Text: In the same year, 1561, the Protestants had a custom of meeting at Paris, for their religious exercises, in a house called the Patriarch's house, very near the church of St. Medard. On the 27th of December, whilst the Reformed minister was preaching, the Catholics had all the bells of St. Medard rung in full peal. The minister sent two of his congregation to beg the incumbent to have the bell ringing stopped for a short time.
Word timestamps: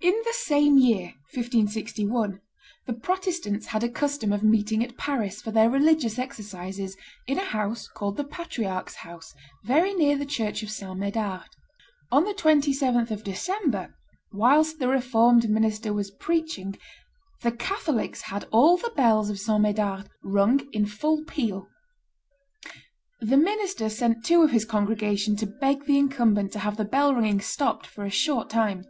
In 0.00 0.18
the 0.24 0.32
same 0.32 0.78
year, 0.78 1.08
1561, 1.34 2.40
the 2.86 2.94
Protestants 2.94 3.66
had 3.66 3.84
a 3.84 3.90
custom 3.90 4.32
of 4.32 4.42
meeting 4.42 4.82
at 4.82 4.96
Paris, 4.96 5.42
for 5.42 5.50
their 5.50 5.68
religious 5.68 6.18
exercises, 6.18 6.96
in 7.26 7.38
a 7.38 7.44
house 7.44 7.86
called 7.86 8.16
the 8.16 8.24
Patriarch's 8.24 8.94
house, 8.94 9.34
very 9.64 9.92
near 9.92 10.16
the 10.16 10.24
church 10.24 10.62
of 10.62 10.70
St. 10.70 10.98
Medard. 10.98 11.48
On 12.10 12.24
the 12.24 12.32
27th 12.32 13.10
of 13.10 13.22
December, 13.24 13.94
whilst 14.32 14.78
the 14.78 14.88
Reformed 14.88 15.50
minister 15.50 15.92
was 15.92 16.12
preaching, 16.12 16.78
the 17.42 17.52
Catholics 17.52 18.22
had 18.22 18.46
all 18.50 18.78
the 18.78 18.94
bells 18.96 19.28
of 19.28 19.38
St. 19.38 19.60
Medard 19.60 20.08
rung 20.24 20.66
in 20.72 20.86
full 20.86 21.24
peal. 21.26 21.66
The 23.20 23.36
minister 23.36 23.90
sent 23.90 24.24
two 24.24 24.40
of 24.40 24.50
his 24.50 24.64
congregation 24.64 25.36
to 25.36 25.46
beg 25.46 25.84
the 25.84 25.98
incumbent 25.98 26.52
to 26.52 26.60
have 26.60 26.78
the 26.78 26.86
bell 26.86 27.14
ringing 27.14 27.42
stopped 27.42 27.86
for 27.86 28.06
a 28.06 28.10
short 28.10 28.48
time. 28.48 28.86